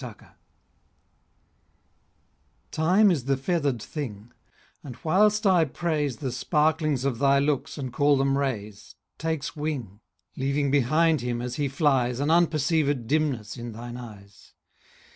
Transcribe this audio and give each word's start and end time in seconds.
Time 0.01 0.15
TIME 2.71 3.11
is 3.11 3.25
the 3.25 3.37
feather'd 3.37 3.79
thing, 3.79 4.31
And, 4.83 4.97
whilst 5.03 5.45
I 5.45 5.63
praise 5.65 6.17
The 6.17 6.31
sparklings 6.31 7.05
of 7.05 7.19
thy 7.19 7.37
looks 7.37 7.77
and 7.77 7.93
call 7.93 8.17
them 8.17 8.35
rays, 8.35 8.95
Takes 9.19 9.55
wing, 9.55 9.99
Leaving 10.35 10.71
behind 10.71 11.21
him 11.21 11.39
as 11.39 11.57
he 11.57 11.67
flies 11.67 12.17
5 12.17 12.31
An 12.31 12.45
unperceivèd 12.47 13.05
dimness 13.05 13.57
in 13.57 13.73
thine 13.73 13.95
eyes. 13.95 14.55